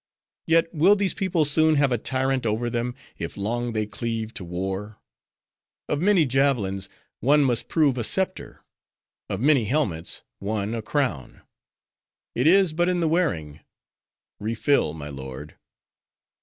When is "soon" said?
1.45-1.75